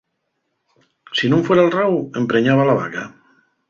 Si 1.21 1.25
nun 1.33 1.45
fuera'l 1.51 1.71
rau, 1.77 1.93
empreñaba 2.23 2.69
la 2.73 2.79
vaca. 2.85 3.09